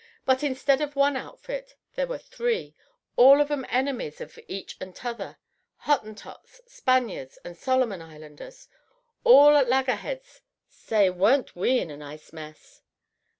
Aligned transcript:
But 0.25 0.41
instead 0.43 0.81
of 0.81 0.95
one 0.95 1.15
outfit, 1.15 1.75
there 1.93 2.07
were 2.07 2.17
three, 2.17 2.73
all 3.17 3.39
of 3.39 3.51
'em 3.51 3.67
enemies 3.69 4.19
of 4.19 4.39
each 4.47 4.75
and 4.81 4.95
tother 4.95 5.37
Hottentots, 5.85 6.59
Spaniards, 6.65 7.37
and 7.45 7.55
Solomon 7.55 8.01
Islanders, 8.01 8.67
all 9.23 9.55
at 9.55 9.69
lagerheads. 9.69 10.41
Say, 10.67 11.11
weren't 11.11 11.55
we 11.55 11.77
in 11.77 11.91
a 11.91 11.97
nice 11.97 12.33
mess!" 12.33 12.81